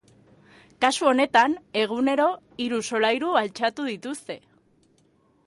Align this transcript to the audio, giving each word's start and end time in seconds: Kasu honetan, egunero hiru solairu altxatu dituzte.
Kasu 0.85 1.09
honetan, 1.09 1.53
egunero 1.81 2.25
hiru 2.65 2.81
solairu 2.93 3.37
altxatu 3.43 3.87
dituzte. 3.93 4.41